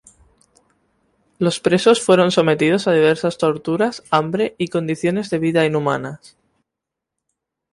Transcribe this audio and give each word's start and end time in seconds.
Los 1.37 1.59
presos 1.59 2.01
fueron 2.01 2.31
sometidos 2.31 2.87
a 2.87 2.91
diversas 2.91 3.37
torturas, 3.37 4.01
hambre 4.09 4.55
y 4.57 4.69
condiciones 4.69 5.29
de 5.29 5.37
vida 5.37 5.63
inhumanas. 5.67 6.35